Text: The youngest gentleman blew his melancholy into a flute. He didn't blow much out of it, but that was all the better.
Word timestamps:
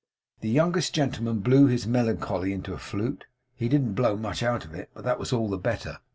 The 0.39 0.49
youngest 0.49 0.95
gentleman 0.95 1.41
blew 1.41 1.67
his 1.67 1.85
melancholy 1.85 2.53
into 2.53 2.73
a 2.73 2.79
flute. 2.79 3.25
He 3.53 3.69
didn't 3.69 3.93
blow 3.93 4.17
much 4.17 4.41
out 4.41 4.65
of 4.65 4.73
it, 4.73 4.89
but 4.95 5.03
that 5.03 5.19
was 5.19 5.31
all 5.31 5.47
the 5.47 5.59
better. 5.59 5.99